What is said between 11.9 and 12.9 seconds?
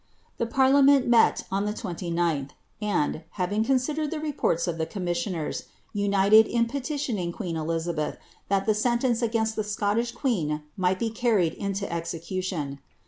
execution.